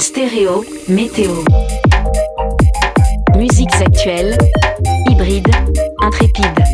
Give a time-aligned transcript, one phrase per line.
[0.00, 1.42] Stéréo, météo.
[3.36, 4.38] Musiques actuelles,
[5.10, 5.50] hybrides,
[6.00, 6.64] intrépides.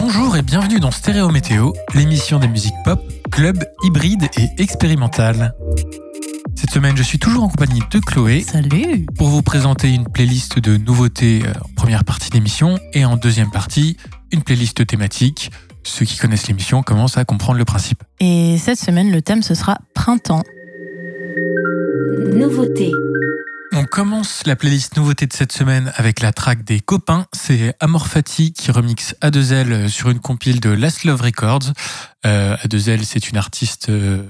[0.00, 3.00] Bonjour et bienvenue dans Stéréo Météo, l'émission des musiques pop,
[3.30, 5.54] club, hybride et expérimentale.
[6.54, 10.58] Cette semaine, je suis toujours en compagnie de Chloé Salut pour vous présenter une playlist
[10.58, 13.98] de nouveautés euh, en première partie d'émission et en deuxième partie,
[14.32, 15.50] une playlist thématique.
[15.86, 18.02] Ceux qui connaissent l'émission commencent à comprendre le principe.
[18.18, 20.42] Et cette semaine, le thème, ce sera printemps.
[22.34, 22.90] Nouveauté.
[23.72, 27.26] On commence la playlist nouveauté de cette semaine avec la track des copains.
[27.32, 31.72] C'est Amorphati qui remixe A2L sur une compile de Last Love Records.
[32.26, 34.24] Euh, A2L, c'est une artiste euh,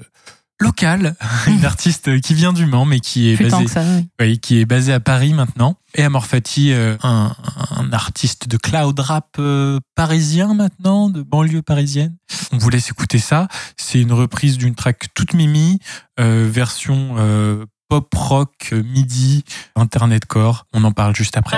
[0.60, 1.15] locale,
[1.46, 4.09] une artiste qui vient du Mans mais qui est Plus basée ça, oui.
[4.20, 5.77] Oui, qui est basé à Paris maintenant.
[5.95, 7.34] Et Amorphati, euh, un,
[7.70, 12.16] un artiste de cloud rap euh, parisien maintenant, de banlieue parisienne.
[12.52, 13.48] On vous laisse écouter ça.
[13.77, 15.79] C'est une reprise d'une track toute mimi,
[16.20, 20.66] euh, version euh, pop rock, midi, internet core.
[20.73, 21.57] On en parle juste après.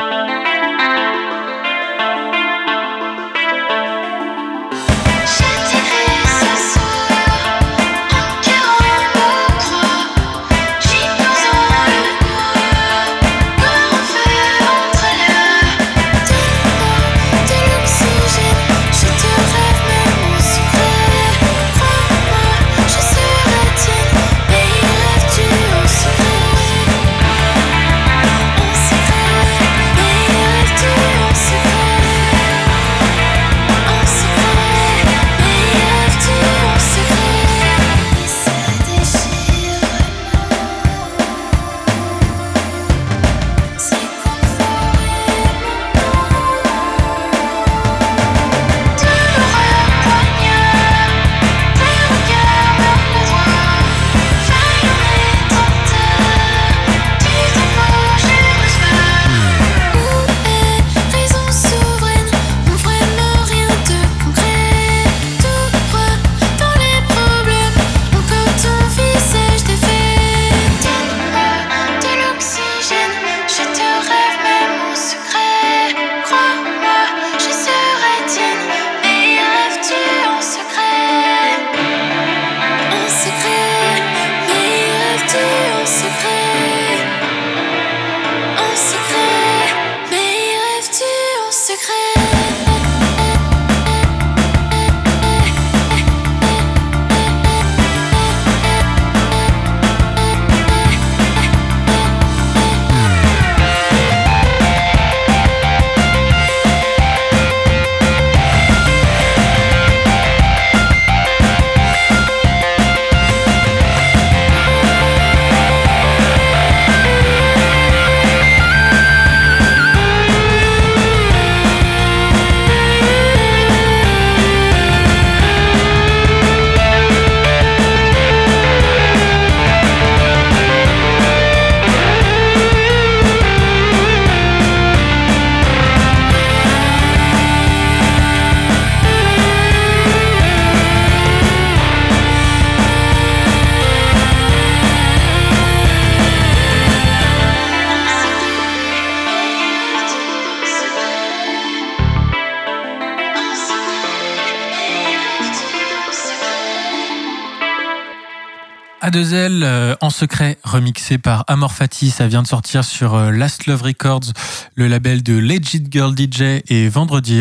[159.08, 162.10] A2L euh, en secret, remixé par Amorphati.
[162.10, 164.34] Ça vient de sortir sur euh, Last Love Records,
[164.74, 167.40] le label de Legit Girl DJ et Vendredi.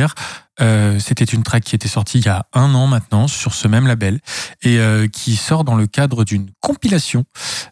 [0.62, 3.68] Euh, C'était une track qui était sortie il y a un an maintenant sur ce
[3.68, 4.22] même label
[4.62, 4.80] et
[5.12, 7.26] qui sort dans le cadre d'une compilation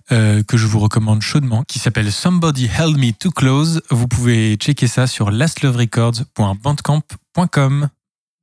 [0.10, 3.82] que je vous recommande chaudement qui s'appelle Somebody Held Me Too Close.
[3.90, 7.88] Vous pouvez checker ça sur lastloverecords.bandcamp.com.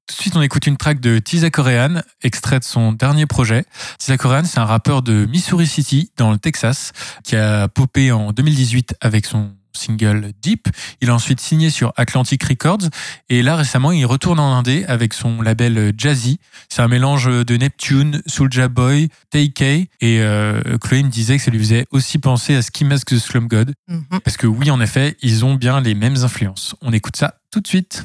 [0.08, 3.64] Tout de suite, on écoute une track de Tisa Korean, extrait de son dernier projet.
[3.98, 6.92] Tisa Korean, c'est un rappeur de Missouri City, dans le Texas,
[7.24, 10.68] qui a popé en 2018 avec son single Deep.
[11.00, 12.90] Il a ensuite signé sur Atlantic Records
[13.30, 16.38] et là récemment il retourne en Indé avec son label Jazzy.
[16.68, 21.50] C'est un mélange de Neptune, Soulja Boy, TK et euh, Chloé me disait que ça
[21.50, 24.20] lui faisait aussi penser à Ski Mask the Slum God Mhm.
[24.22, 26.74] parce que oui en effet ils ont bien les mêmes influences.
[26.82, 28.04] On écoute ça tout de suite.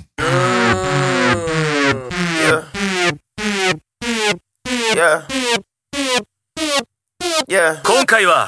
[4.97, 5.13] 今
[8.07, 8.47] 回は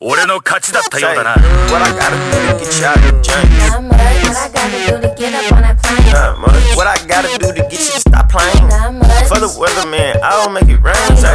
[0.00, 1.36] 俺の勝ちだったようだな。
[1.70, 3.38] What I gotta do to get you out of jail?
[3.78, 3.94] Not.
[3.94, 6.10] What I gotta do to get up on a plane?
[6.74, 8.66] What I gotta do to get you to stop playing?
[9.28, 10.98] For the weatherman, I don't make it rain.
[11.14, 11.30] Say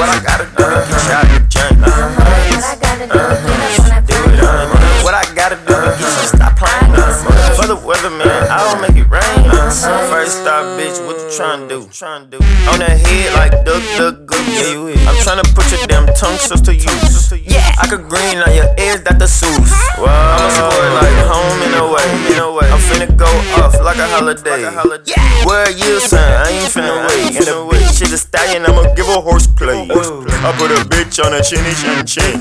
[0.00, 1.68] what I gotta do to get you out of jail?
[1.76, 1.92] Not.
[1.92, 4.99] What I gotta do to get you on a plane?
[5.10, 5.74] what I gotta do.
[5.74, 6.26] Uh-huh.
[6.30, 6.94] Stop playing.
[6.94, 9.42] uh, For the weatherman, man, I don't make it rain.
[9.50, 11.78] uh, First stop, bitch, what you tryna do?
[11.90, 12.38] Tryna do
[12.70, 14.38] on that head like duck, duck, goose.
[14.54, 15.10] Yeah.
[15.10, 17.32] I'm tryna put your damn tongue so to use.
[17.42, 17.74] Yeah.
[17.82, 19.74] I could green on your ears, that the suits.
[19.98, 20.06] Wow.
[20.06, 21.84] I'm a sport like home in a
[22.30, 22.70] In.
[22.70, 23.26] I'm finna go
[23.58, 24.62] off like a holiday.
[24.62, 25.10] Like a holiday.
[25.16, 25.46] Yeah.
[25.46, 26.20] Where you, son?
[26.22, 27.34] I ain't finna wait.
[27.36, 29.88] And a bitch shit is stallion, I'ma give a horse play.
[29.90, 30.26] Ooh.
[30.46, 32.40] I put a bitch on a chinny chin chin.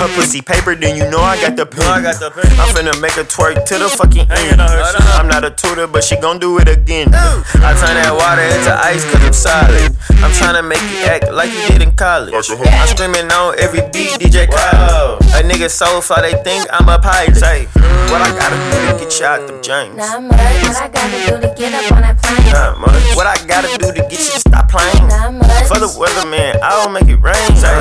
[0.00, 1.84] Her pussy paper, then you know I got the pin
[2.14, 2.46] pen.
[2.60, 4.60] I'm finna make her twerk to the fucking end.
[4.60, 7.08] I'm not a tutor, but she gon' do it again.
[7.14, 9.96] I turn that water into ice cause I'm solid.
[10.22, 12.34] I'm tryna make you act like you did in college.
[12.34, 15.22] I'm screaming on every beat, DJ Khaled.
[15.36, 17.36] A nigga so fly, they think I'm a pirate.
[17.36, 17.66] Say,
[18.10, 19.96] what I gotta do to get you out them James?
[19.96, 20.38] Not much.
[20.62, 22.52] What I gotta do to get up on that plane?
[22.52, 23.16] Not much.
[23.16, 25.08] What I gotta do to get you to stop playing?
[25.08, 25.68] Not much.
[25.68, 27.52] For the weatherman, I'll make it rain.
[27.56, 27.74] Say,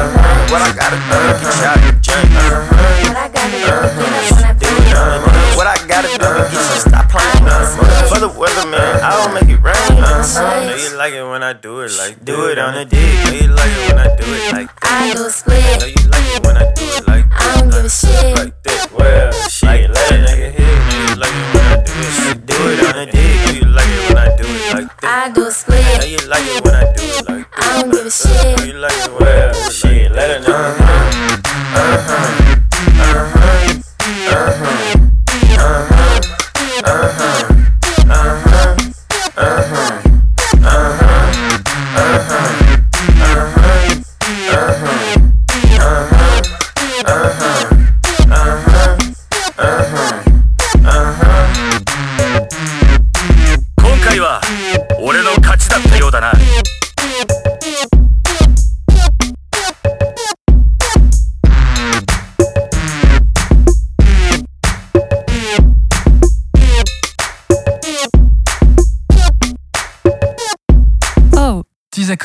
[0.51, 2.35] what I gotta do to get you out them James?
[3.07, 5.55] What I gotta do to get up on that plane?
[5.57, 7.43] What I gotta do to get you stop playing?
[8.09, 9.75] For the weatherman, I'll make it rain.
[9.99, 12.99] Know you like it when I do it like do it on the dick.
[13.25, 15.31] Know you like it when I do it like I do a
[15.79, 18.35] Know you like it when I do it like I don't give a shit.
[18.37, 18.91] like that.
[18.91, 20.59] Well, shit, let a nigga hit.
[20.59, 23.37] Know you like it when I do it like do it on the dick.
[23.45, 25.25] Know you like it when I do it like that.
[25.25, 25.51] I do a
[25.99, 27.63] Know you like it when I do it like that.
[27.63, 28.59] I don't give a shit.
[28.59, 31.45] Know you like it well, shit, let a nigga hit.
[31.75, 32.44] Uh-huh.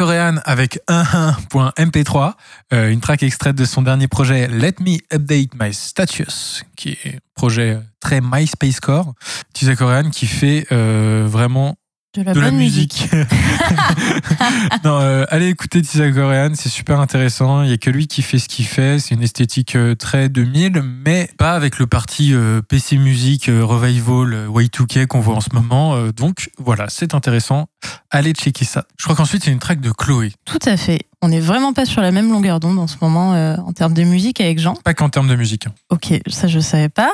[0.01, 2.33] Korean avec 11.mp3,
[2.73, 7.17] euh, une track extraite de son dernier projet Let Me Update My Status, qui est
[7.17, 9.13] un projet très MySpace Core.
[9.53, 11.77] Tisa Korean qui fait euh, vraiment
[12.15, 13.09] de la de la bonne musique.
[14.85, 17.63] non, euh, allez écouter Tisa Korean, c'est super intéressant.
[17.63, 18.99] Il y a que lui qui fait ce qu'il fait.
[18.99, 23.65] C'est une esthétique euh, très 2000, mais pas avec le parti euh, PC musique, euh,
[23.65, 26.11] revival, euh, Y2K qu'on voit en ce moment.
[26.11, 27.69] Donc voilà, c'est intéressant.
[28.11, 28.87] Allez checker ça.
[28.99, 30.33] Je crois qu'ensuite c'est une track de Chloé.
[30.45, 31.07] tout à fait.
[31.23, 33.93] On n'est vraiment pas sur la même longueur d'onde en ce moment euh, en termes
[33.93, 34.75] de musique avec Jean.
[34.75, 35.67] Pas qu'en termes de musique.
[35.91, 37.11] Ok, ça je savais pas.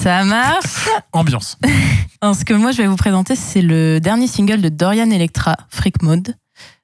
[0.00, 0.88] Ça marche.
[1.12, 1.58] Ambiance.
[2.22, 5.56] Alors, ce que moi je vais vous présenter, c'est le dernier single de Dorian Electra,
[5.68, 6.34] Freak Mode.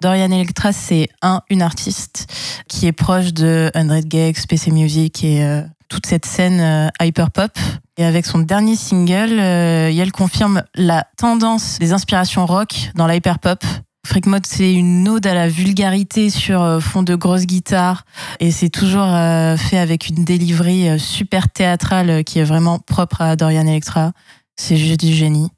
[0.02, 2.26] Dorian Electra, c'est un, une artiste
[2.68, 7.58] qui est proche de 100 Gex, PC Music et euh, toute cette scène euh, hyperpop.
[7.96, 13.64] Et avec son dernier single, euh, elle confirme la tendance des inspirations rock dans l'hyperpop.
[14.06, 18.04] Freak Mode, c'est une ode à la vulgarité sur euh, fond de grosses guitares.
[18.40, 23.20] Et c'est toujours euh, fait avec une délivrerie euh, super théâtrale qui est vraiment propre
[23.20, 24.12] à Dorian Electra.
[24.56, 25.50] C'est juste du génie.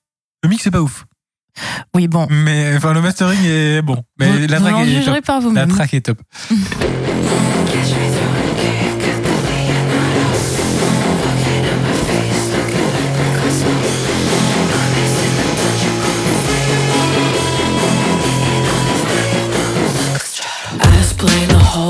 [0.43, 1.05] Le mix est pas ouf.
[1.95, 2.27] Oui, bon.
[2.31, 4.03] Mais enfin le mastering est bon.
[4.19, 5.25] Mais vous, la vous track est top.
[5.25, 5.69] par La vous-même.
[5.69, 6.19] track est top.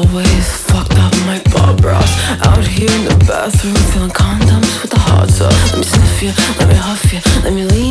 [0.08, 2.10] The fucked up my Bob Ross.
[2.46, 5.52] Out here in the bathroom, feeling condoms with the hot sauce.
[5.72, 7.89] Let me sniff you, let me huff you, let me lean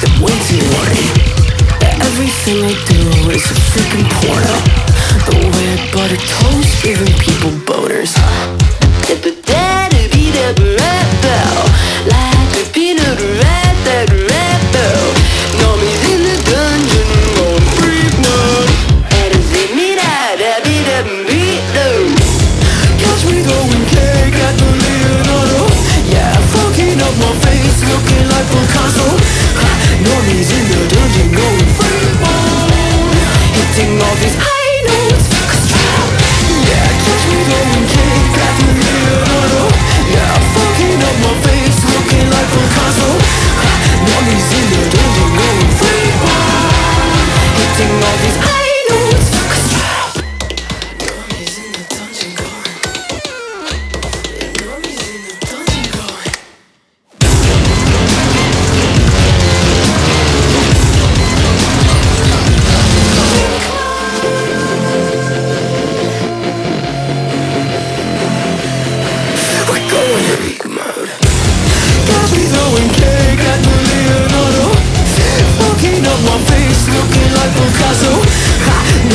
[0.00, 1.06] them way too horny.
[2.06, 4.56] Everything I do is a freaking porno.
[5.26, 8.14] The way I butter toast, giving people boners.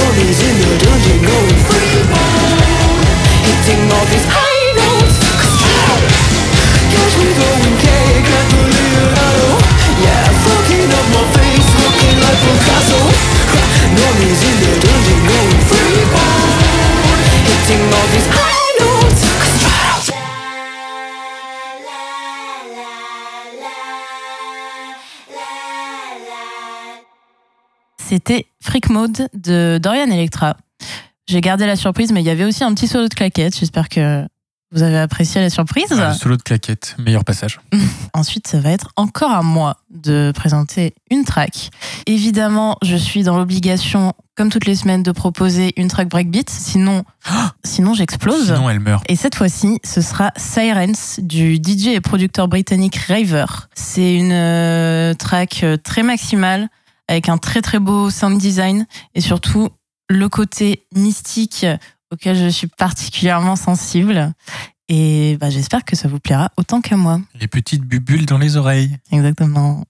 [0.03, 2.59] Normies in the dungeon going freeborn
[3.47, 5.15] Hitting all these high notes
[6.91, 9.47] Catch me throwing cake at the Leonardo
[10.03, 12.99] Yeah, fucking up my face looking like Picasso
[13.95, 16.51] Normies in the dungeon going freeborn
[17.47, 18.32] Hitting all these
[28.07, 30.57] C'était Freak Mode de Dorian Electra.
[31.27, 33.57] J'ai gardé la surprise, mais il y avait aussi un petit solo de claquette.
[33.57, 34.25] J'espère que
[34.73, 35.85] vous avez apprécié la surprise.
[35.91, 37.61] Ah, le solo de claquette, meilleur passage.
[38.13, 41.69] Ensuite, ça va être encore à moi de présenter une track.
[42.05, 46.49] Évidemment, je suis dans l'obligation, comme toutes les semaines, de proposer une track breakbeat.
[46.49, 47.05] Sinon,
[47.63, 48.47] sinon j'explose.
[48.47, 49.03] Sinon, elle meurt.
[49.07, 53.45] Et cette fois-ci, ce sera Sirens du DJ et producteur britannique Raver.
[53.75, 56.67] C'est une euh, track euh, très maximale
[57.07, 59.69] avec un très très beau sound design et surtout
[60.09, 61.65] le côté mystique
[62.11, 64.33] auquel je suis particulièrement sensible.
[64.89, 67.19] Et bah, j'espère que ça vous plaira autant qu'à moi.
[67.39, 68.97] Les petites bubules dans les oreilles.
[69.11, 69.85] Exactement.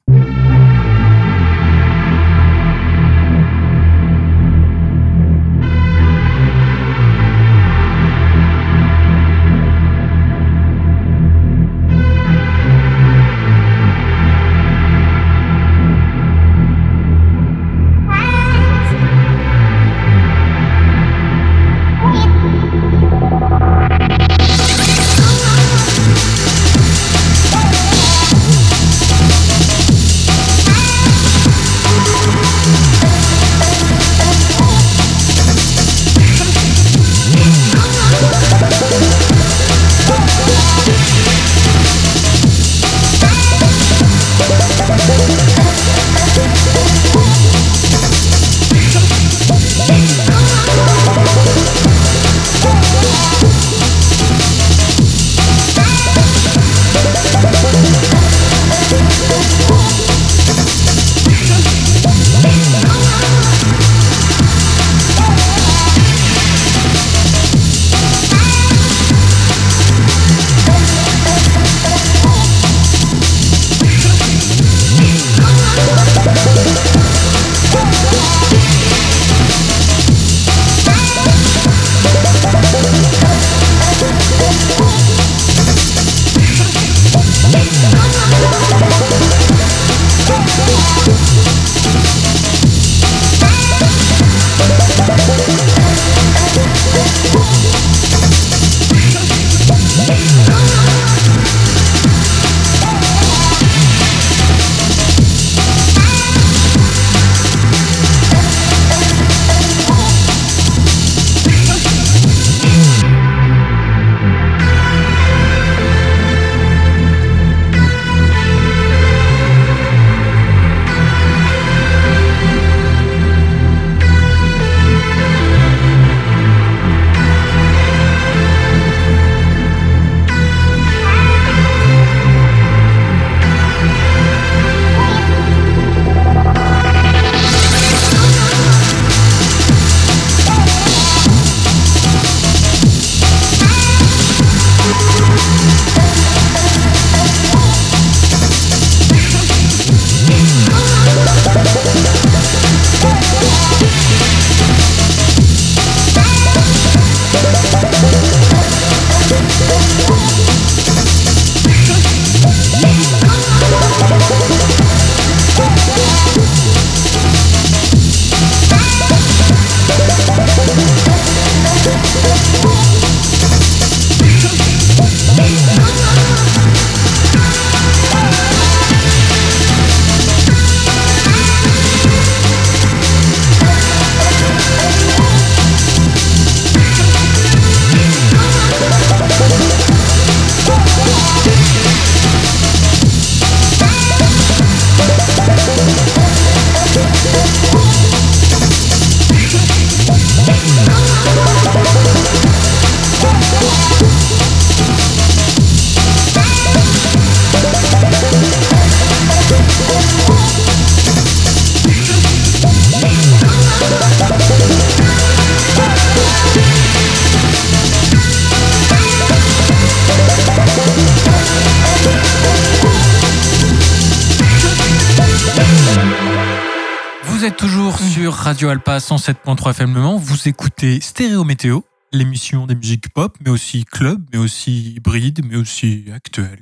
[228.54, 229.98] Radio Alpa 107.3 FM.
[230.22, 231.80] Vous écoutez Stéréo Météo,
[232.12, 236.60] l'émission des musiques pop, mais aussi club, mais aussi hybride, mais aussi actuelle.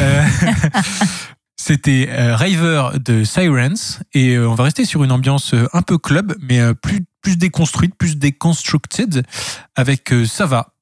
[0.00, 0.24] Euh,
[1.56, 5.82] C'était euh, Raver de Sirens et euh, on va rester sur une ambiance euh, un
[5.82, 9.24] peu club, mais plus, plus déconstruite, plus déconstructed,
[9.76, 10.72] avec Sava,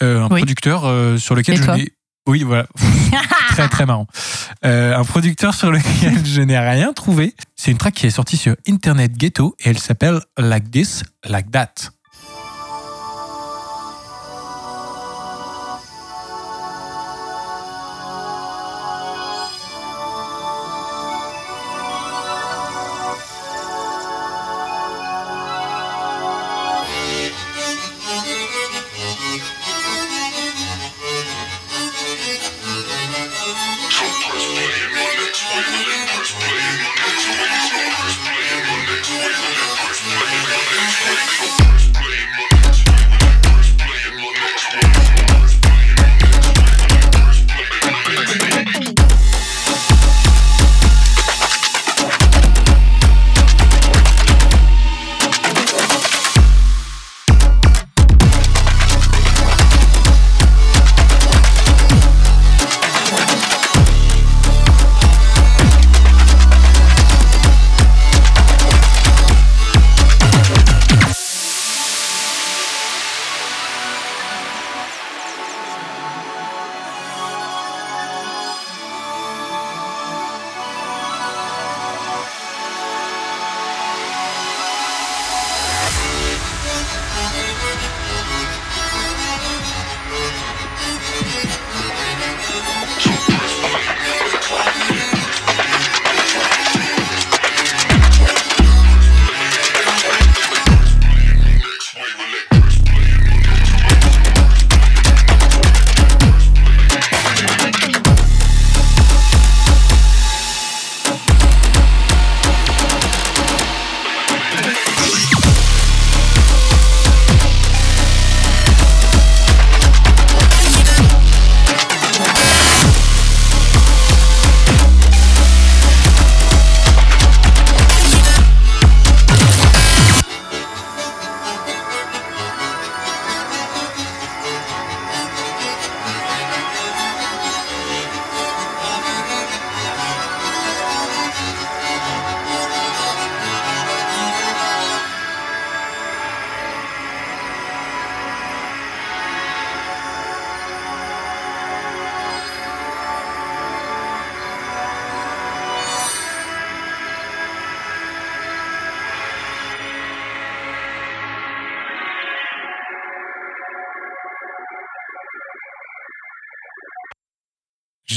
[0.00, 0.42] un Oui.
[0.42, 0.82] producteur
[1.18, 1.92] sur lequel Et je n'ai.
[2.28, 2.66] Oui, voilà.
[3.48, 4.06] très, très marrant.
[4.64, 7.34] Euh, un producteur sur lequel je n'ai rien trouvé.
[7.56, 11.50] C'est une track qui est sortie sur Internet Ghetto et elle s'appelle Like This, Like
[11.50, 11.74] That.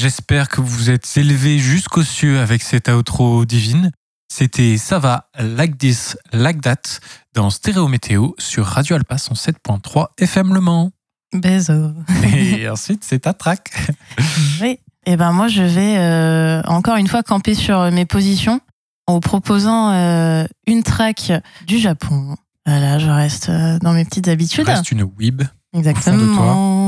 [0.05, 3.89] J'espère que vous vous êtes élevés jusqu'aux cieux avec cette outro divine.
[4.31, 6.99] C'était Ça va, Like This, Like That,
[7.33, 10.91] dans Stéréo Météo sur Radio Alpa 107.3 FM Le Mans.
[11.33, 11.91] Bézo.
[12.35, 13.71] Et ensuite, c'est ta track.
[14.61, 14.77] Oui.
[15.07, 18.61] Et ben moi, je vais euh, encore une fois camper sur mes positions
[19.07, 21.31] en vous proposant euh, une track
[21.65, 22.35] du Japon.
[22.67, 24.67] Voilà, je reste euh, dans mes petites habitudes.
[24.67, 25.41] Reste une weeb.
[25.73, 26.84] Exactement.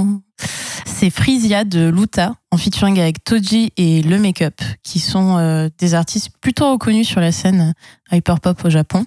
[1.00, 5.94] C'est Frisia de Luta en featuring avec Toji et Le Makeup, qui sont euh, des
[5.94, 7.76] artistes plutôt reconnus sur la scène
[8.12, 9.06] hyperpop au Japon.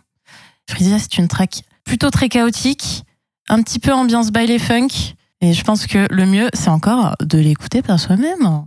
[0.69, 3.03] Frisia, c'est une track plutôt très chaotique,
[3.49, 7.39] un petit peu ambiance baile funk, et je pense que le mieux, c'est encore de
[7.39, 8.67] l'écouter par soi-même.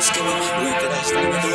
[0.00, 1.47] つけに上から下に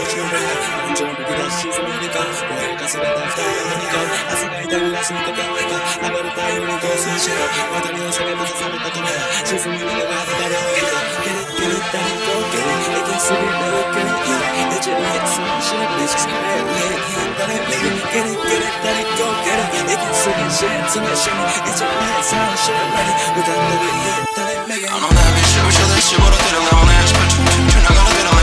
[1.24, 4.00] Gidashiz Monica, Monica se da fly Monica,
[4.32, 8.12] así que está la suite que Monica, la verdad es una cosa chida, cuando no
[8.12, 11.32] se le pasa la comida, si se me le va a dar la vida, que
[11.38, 15.52] le quiere dar un poco, le quiere subir la que le quiere, le quiere hacer
[15.64, 19.66] shit, bitches, le quiere dar el play, que le quiere dar el go, que le
[19.72, 24.22] quiere subir shit, se me shimmy, le quiere hacer shit, ready, with that little hit,
[24.36, 24.92] that it make it.
[24.92, 27.34] I'm on that bitch, show you that shit, what I did, I'm on that bitch,
[27.34, 28.43] I'm on that bitch,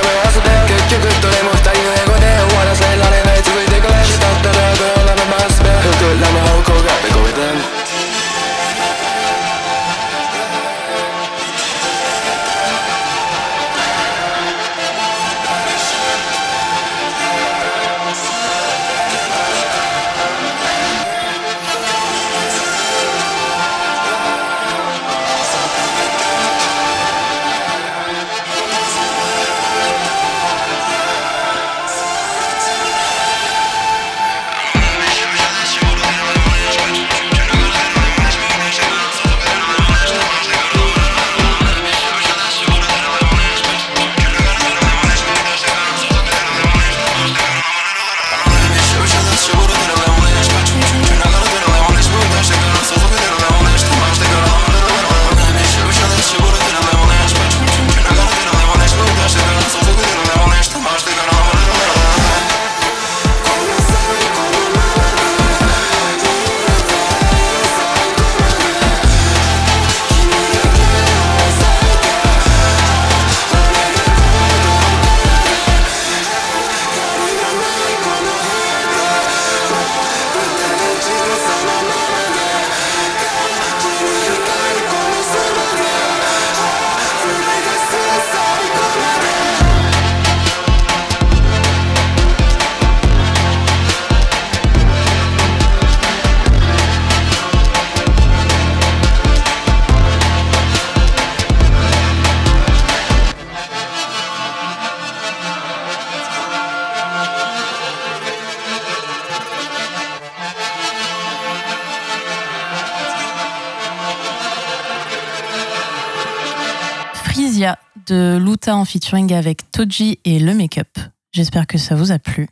[118.91, 120.89] featuring avec Toji et le make-up.
[121.31, 122.49] J'espère que ça vous a plu.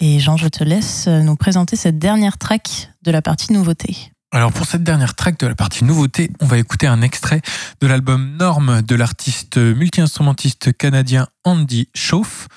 [0.00, 4.10] Et Jean, je te laisse nous présenter cette dernière track de la partie nouveauté.
[4.34, 7.42] Alors pour cette dernière track de la partie nouveauté, on va écouter un extrait
[7.82, 12.48] de l'album Norme de l'artiste multi-instrumentiste canadien Andy Schauf.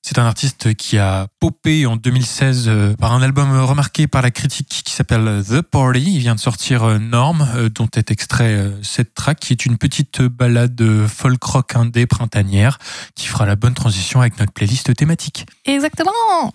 [0.00, 4.30] C'est un artiste qui a popé en 2016 euh, par un album remarqué par la
[4.30, 6.14] critique qui s'appelle The Party.
[6.14, 9.76] Il vient de sortir euh, Norme, euh, dont est extrait cette track, qui est une
[9.76, 12.78] petite balade folk rock indé printanière,
[13.14, 15.44] qui fera la bonne transition avec notre playlist thématique.
[15.66, 16.54] Exactement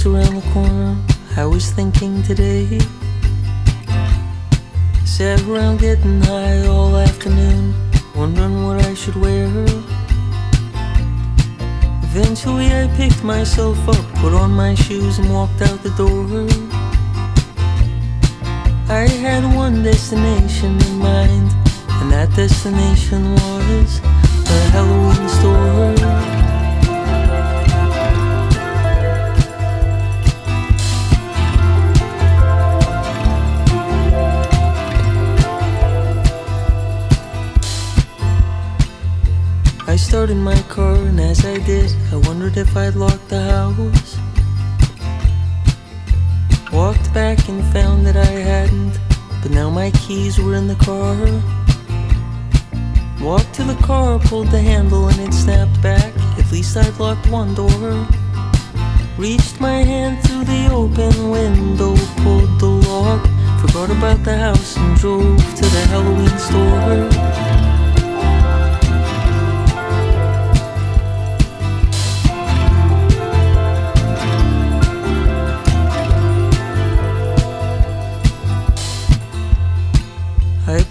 [0.00, 0.96] just around the corner.
[1.36, 2.78] I was thinking today.
[5.04, 7.74] Sat around getting high all afternoon,
[8.14, 9.48] wondering what I should wear.
[12.08, 16.48] Eventually, I picked myself up, put on my shoes, and walked out the door.
[18.88, 21.50] I had one destination in mind,
[22.00, 24.00] and that destination was
[24.48, 26.39] the Halloween store.
[39.90, 44.16] I started my car, and as I did, I wondered if I'd locked the house.
[46.72, 49.00] Walked back and found that I hadn't,
[49.42, 51.16] but now my keys were in the car.
[53.20, 56.14] Walked to the car, pulled the handle, and it snapped back.
[56.38, 58.06] At least I'd locked one door.
[59.18, 63.26] Reached my hand through the open window, pulled the lock,
[63.60, 67.49] forgot about the house, and drove to the Halloween store.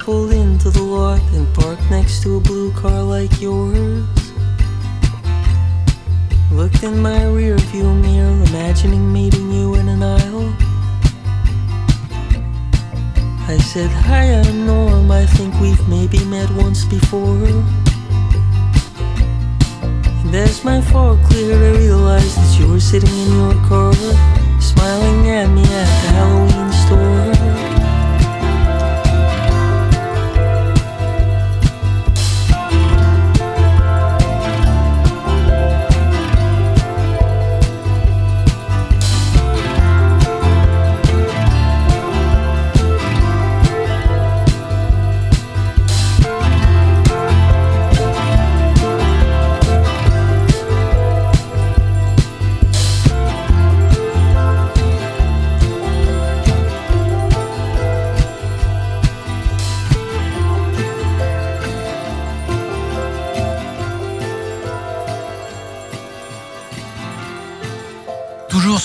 [0.10, 4.08] Pulled into the lot and parked next to a blue car like yours.
[6.52, 10.52] Looked in my rear view mirror, imagining meeting you in an aisle.
[13.48, 15.12] I said, Hi, I'm Norm.
[15.12, 17.45] I think we've maybe met once before.
[20.24, 23.93] And as my fog cleared, I realized that you were sitting in your car,
[24.60, 27.38] smiling at me at the Halloween store.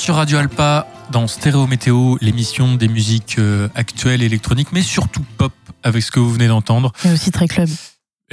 [0.04, 5.54] Sur Radio Alpa, dans Stéréo Météo, l'émission des musiques euh, actuelles électroniques, mais surtout pop,
[5.82, 6.92] avec ce que vous venez d'entendre.
[7.06, 7.70] Et aussi très club.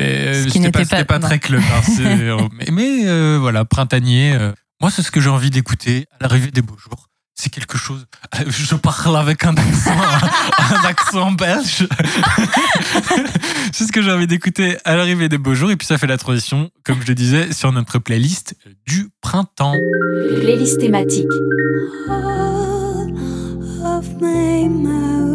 [0.02, 1.62] Euh, C'était pas, pas- pas très club.
[1.62, 4.34] hein, euh, mais mais, euh, voilà, printanier.
[4.34, 7.08] euh, moi, c'est ce que j'ai envie d'écouter à l'arrivée des beaux jours.
[7.36, 8.06] C'est quelque chose.
[8.40, 9.92] euh, Je parle avec un accent,
[10.60, 11.88] un accent belge.
[13.74, 15.72] c'est ce que j'ai envie d'écouter à l'arrivée des beaux jours.
[15.72, 19.76] Et puis ça fait la transition, comme je le disais, sur notre playlist du printemps.
[20.42, 21.26] Playlist thématique.
[22.10, 23.12] All
[23.84, 25.31] of my mouth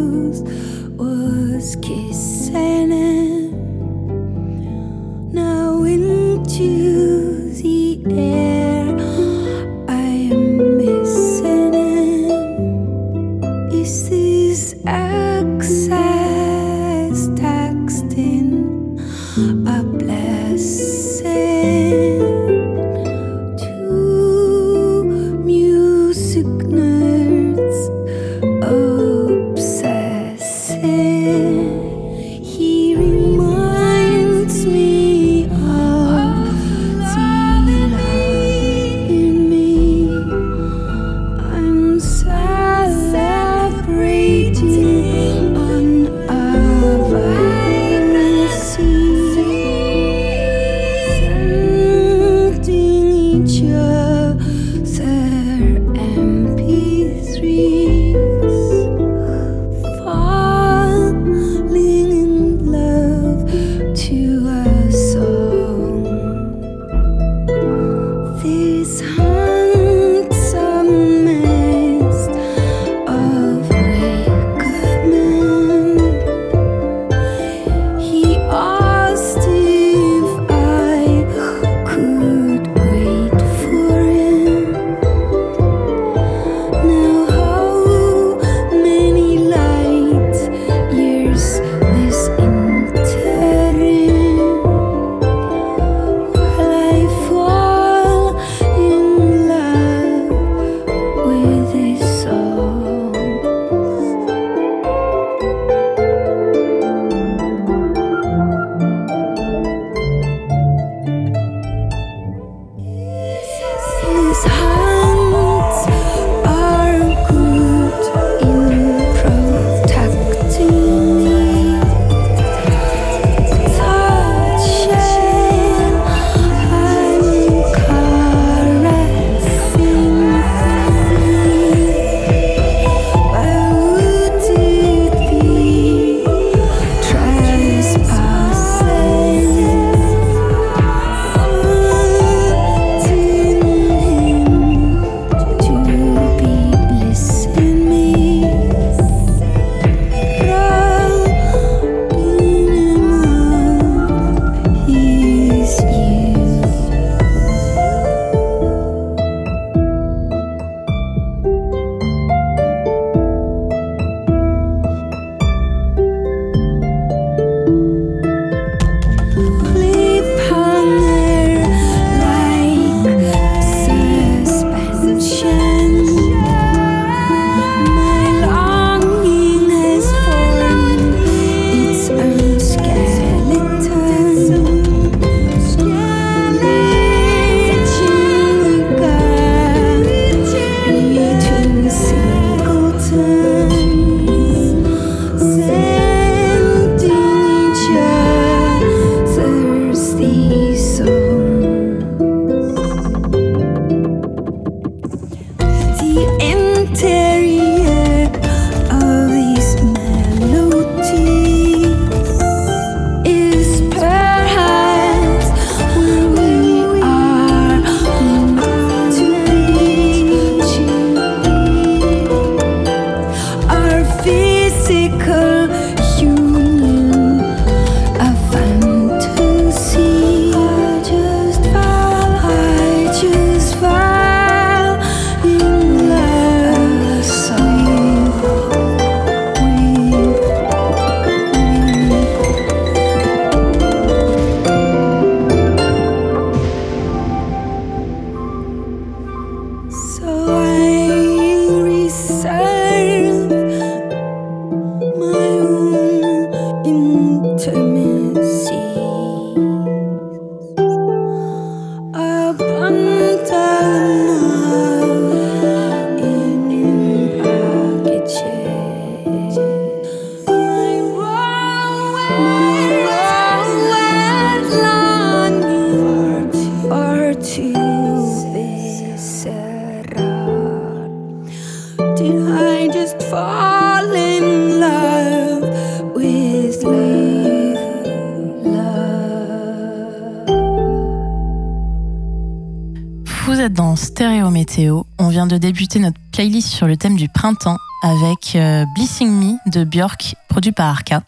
[300.47, 301.23] Produit par Arca.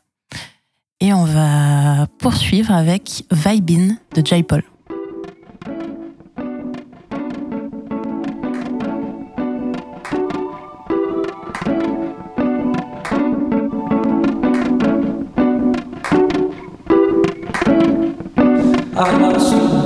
[1.01, 4.43] Et on va poursuivre avec Vibin de J.
[4.43, 4.63] Paul.
[19.39, 19.78] J.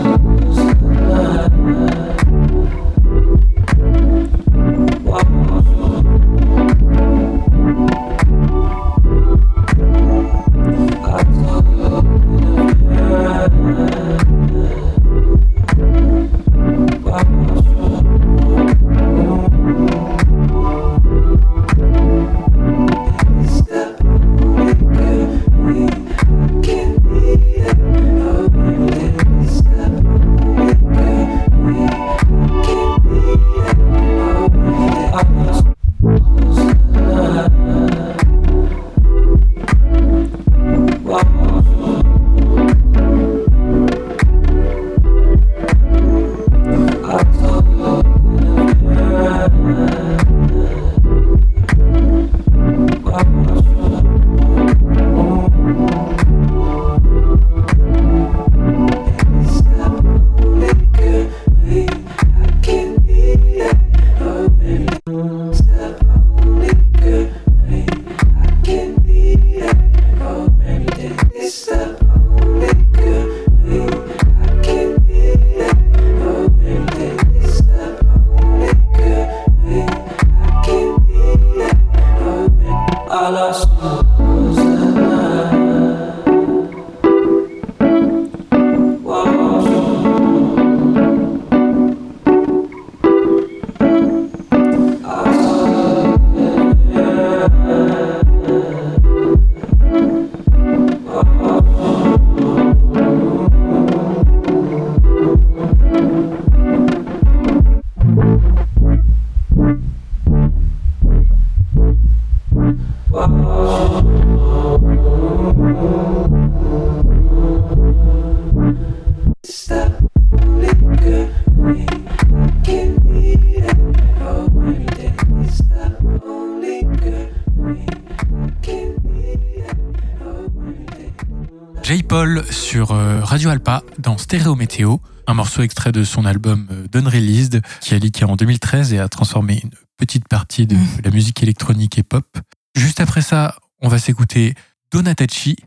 [133.44, 138.00] Radio Alpa dans Stéréo Météo, un morceau extrait de son album euh, D'Unreleased qui a
[138.00, 142.26] leaké en 2013 et a transformé une petite partie de la musique électronique et pop.
[142.74, 144.56] Juste après ça, on va s'écouter
[144.94, 145.58] Donatachi,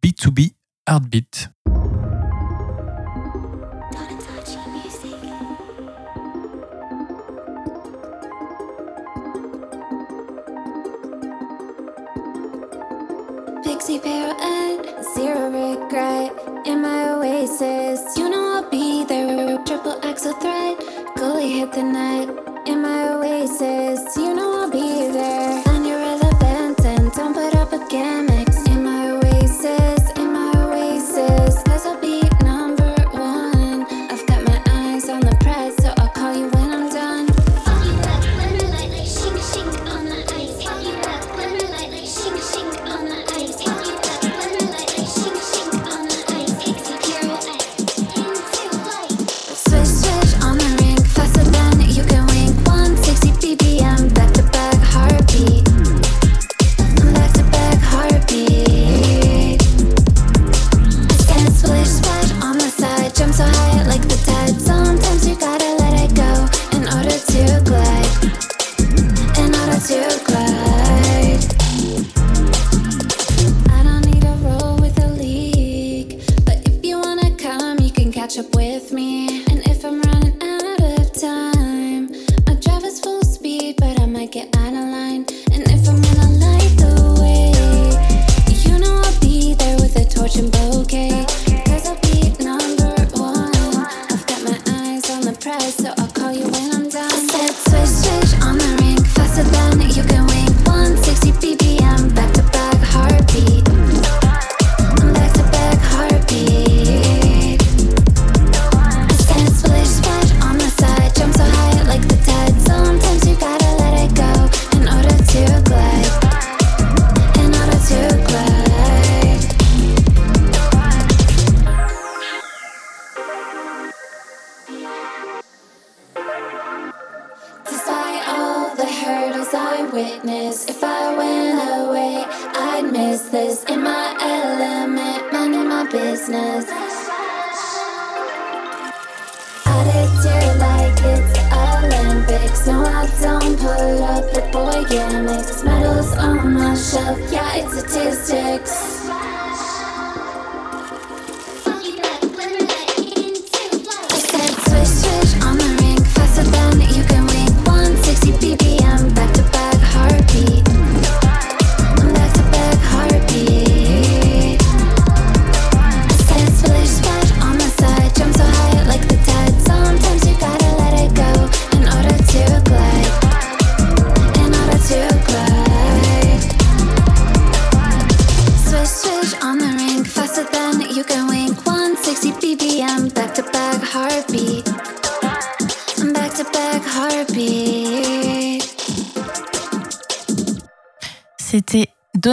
[0.00, 0.52] Beat to Be
[0.88, 1.50] Heartbeat.
[13.64, 16.32] Pixie pear and zero regret
[16.66, 18.16] in my oasis.
[18.18, 19.58] You know I'll be there.
[19.64, 20.78] Triple axle threat.
[21.16, 22.28] Goalie hit the net
[22.66, 24.16] in my oasis.
[24.16, 25.73] You know I'll be there.
[63.34, 63.73] so high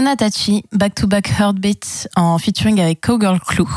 [0.01, 3.67] Donna Tachi, Back to Back Heartbeat en featuring avec Cowgirl Clue.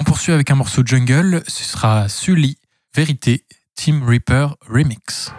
[0.00, 2.58] On poursuit avec un morceau jungle, ce sera Sully,
[2.92, 3.44] Vérité,
[3.76, 5.30] Team Reaper Remix.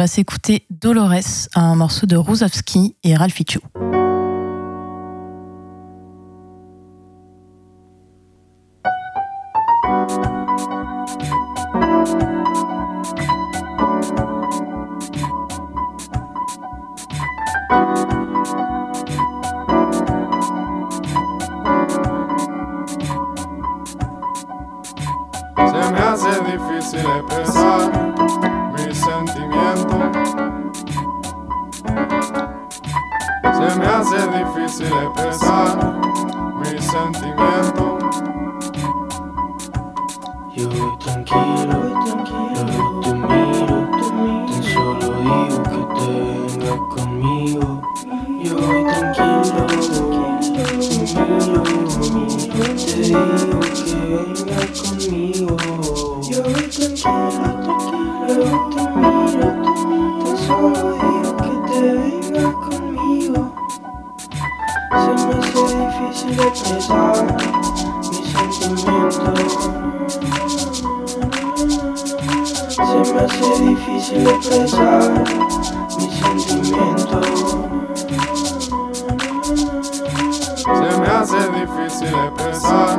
[0.00, 3.58] On va s'écouter Dolores, un morceau de Ruzovski et Ralphie Chu.
[40.52, 43.76] Yo voy tranquilo, yo te miro,
[44.48, 46.06] tan solo digo que te
[46.58, 47.66] vengas conmigo.
[48.42, 51.06] Yo voy tranquilo, te miro,
[52.84, 55.54] te digo que vengas conmigo.
[56.28, 57.30] Yo voy tranquilo,
[58.26, 59.48] tranquilo, te miro,
[60.24, 63.40] tan solo digo que te vengas conmigo.
[64.90, 67.24] Se me hace difícil expresar
[68.10, 69.89] mis sentimientos.
[72.90, 75.24] Se me hace difícil expresar
[75.96, 76.14] mis
[76.44, 77.56] sentimientos.
[80.64, 82.92] Se me hace difícil expresar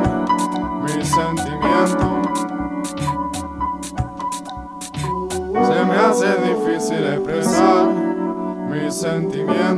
[0.82, 2.12] mis sentimientos.
[5.52, 7.86] Se me hace difícil expresar
[8.70, 9.71] mis sentimientos.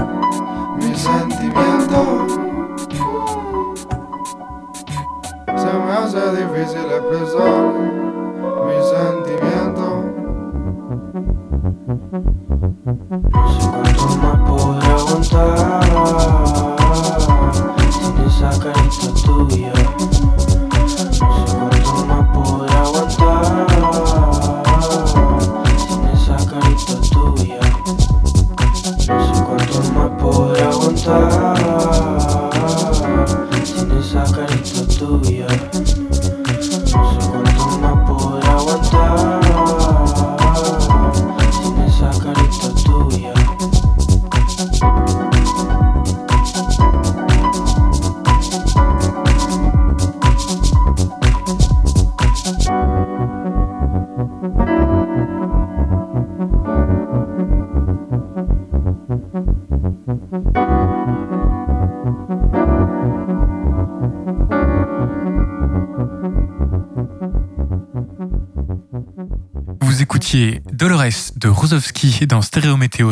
[0.00, 2.32] Expresar mis sentimientos.
[5.46, 7.99] Se me hace difícil expresar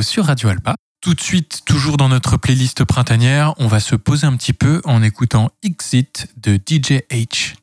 [0.02, 0.76] Sur Radio Alpa.
[1.00, 4.80] Tout de suite, toujours dans notre playlist printanière, on va se poser un petit peu
[4.84, 7.54] en écoutant Exit de DJ H.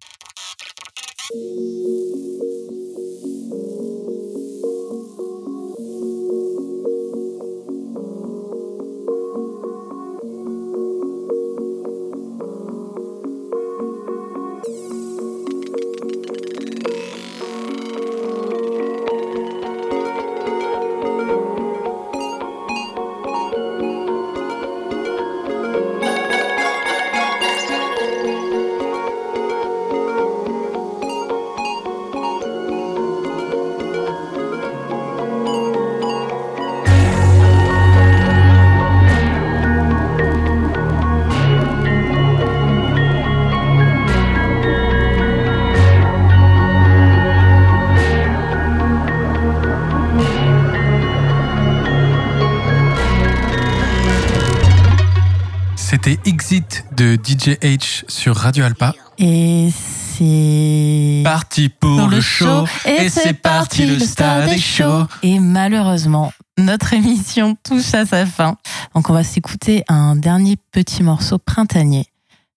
[57.46, 58.96] DJ H sur Radio Alpa.
[59.20, 65.06] Et c'est Parti pour, le show, et c'est parti le stade est chaud.
[65.22, 68.58] Et malheureusement, notre émission touche à sa fin.
[68.96, 72.08] Donc on va s'écouter un dernier petit morceau printanier.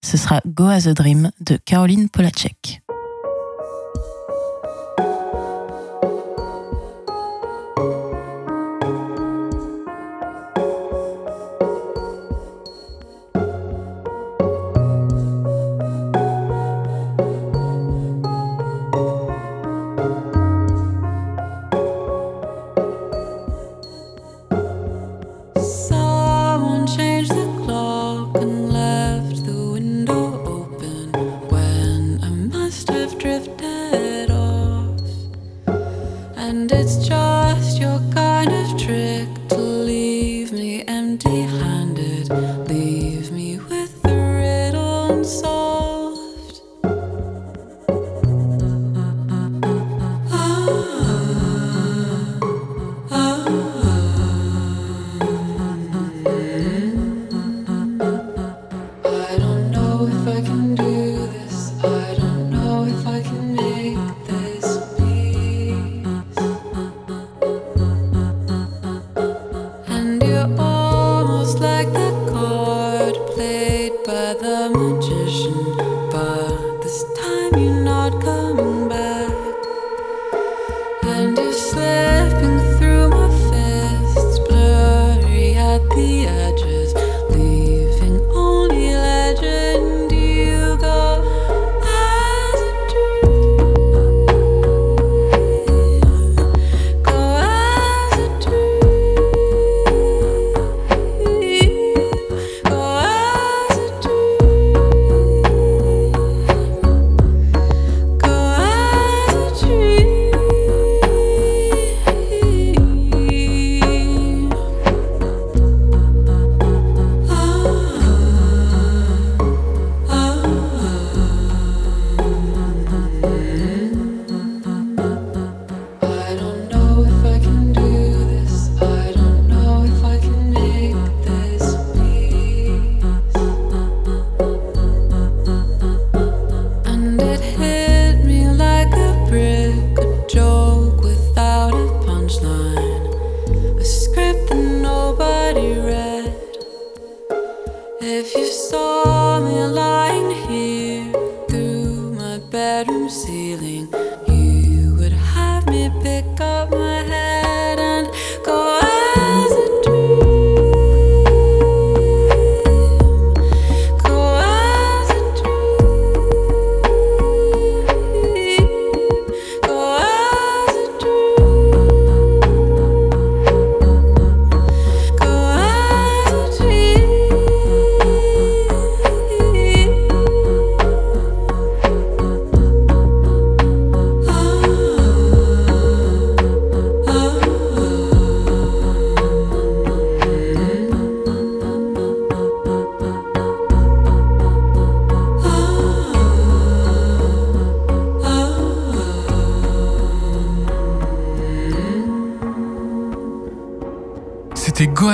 [0.03, 2.81] Ce sera Go as a Dream de Caroline Polacek.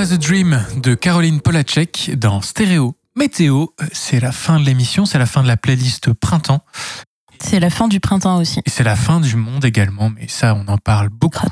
[0.04, 2.94] As a Dream de Caroline Polacek dans Stéréo.
[3.16, 6.62] Météo, c'est la fin de l'émission, c'est la fin de la playlist printemps.
[7.40, 8.60] C'est la fin du printemps aussi.
[8.66, 11.48] Et c'est la fin du monde également, mais ça, on en parle beaucoup.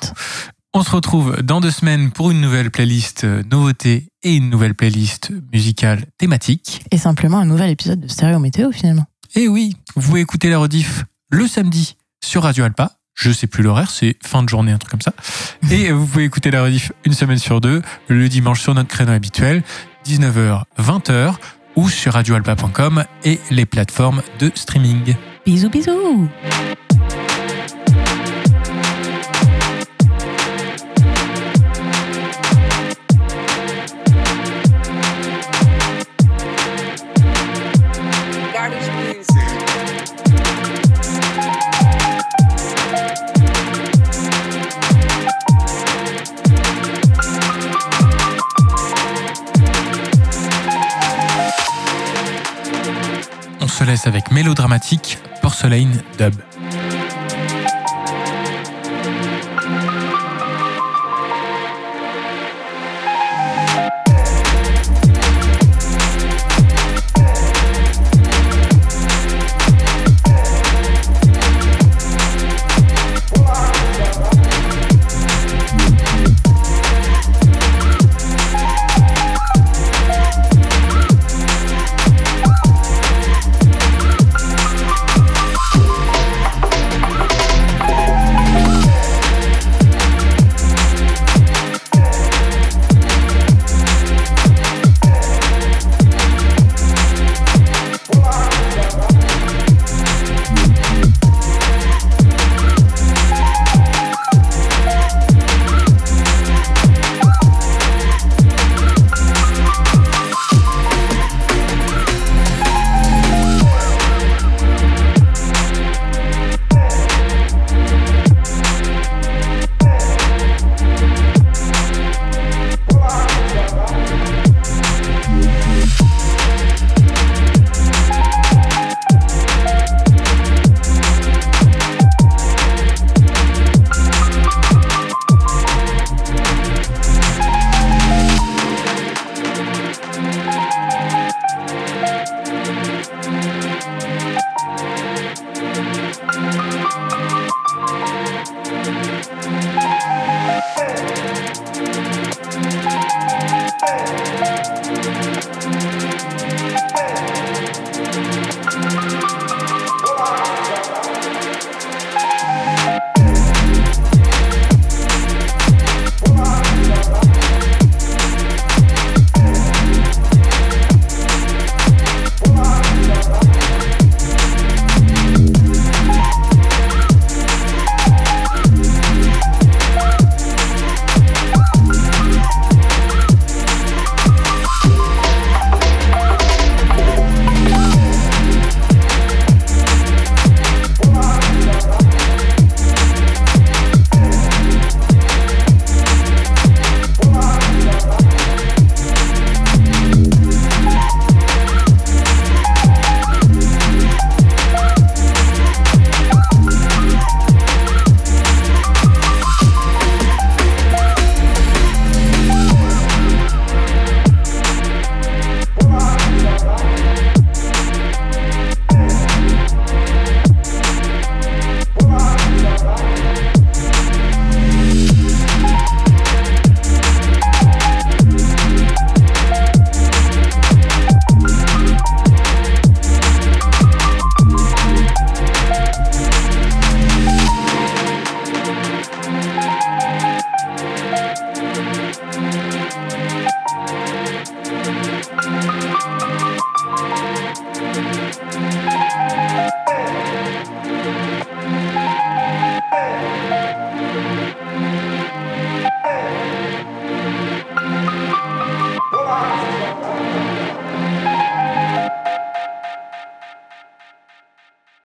[0.75, 4.75] On se retrouve dans deux semaines pour une nouvelle playlist euh, nouveauté et une nouvelle
[4.75, 6.85] playlist musicale thématique.
[6.91, 9.07] Et simplement un nouvel épisode de Stéréo Météo finalement.
[9.35, 12.99] Et oui, vous pouvez écouter la rediff le samedi sur Radio Alpa.
[13.15, 15.13] Je sais plus l'horaire, c'est fin de journée, un truc comme ça.
[15.71, 19.13] Et vous pouvez écouter la rediff une semaine sur deux, le dimanche sur notre créneau
[19.13, 19.63] habituel,
[20.07, 21.35] 19h, 20h,
[21.77, 25.15] ou sur radioalpa.com et les plateformes de streaming.
[25.47, 26.29] Bisous bisous
[53.83, 56.35] se laisse avec Mélodramatique, Porcelaine Dub.